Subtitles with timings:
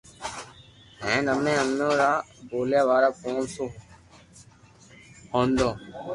[1.03, 2.11] ھين امي اي را
[2.49, 3.65] ٻوليا وارا پونچ سو
[5.29, 5.73] خوندون